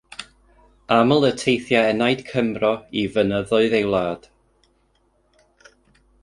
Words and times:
Aml 0.93 1.27
y 1.27 1.29
teithia 1.41 1.83
enaid 1.89 2.23
Cymro 2.29 2.71
i 3.03 3.05
fynyddoedd 3.19 3.77
ei 3.81 3.87
wlad. 3.91 4.27